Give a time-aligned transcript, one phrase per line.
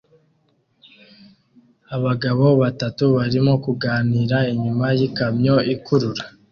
[1.95, 6.23] Abagabo batatu barimo kuganira inyuma yikamyo ikurura